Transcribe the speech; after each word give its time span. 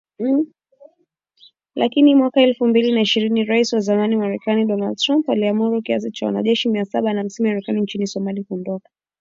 Lakini 1.75 2.15
mwaka 2.15 2.41
elfu 2.41 2.65
mbili 2.67 2.91
na 2.91 3.01
ishirini 3.01 3.43
Rais 3.43 3.73
wa 3.73 3.79
zamani 3.79 4.15
Marekani 4.15 4.65
Donald 4.65 4.97
Trump 4.97 5.29
aliamuru 5.29 5.81
kiasi 5.81 6.11
cha 6.11 6.25
wanajeshi 6.25 6.69
mia 6.69 6.85
saba 6.85 7.13
na 7.13 7.19
hamsini 7.19 7.47
wa 7.49 7.53
Marekani 7.53 7.81
nchini 7.81 8.07
Somalia 8.07 8.43
kuondoka. 8.43 8.89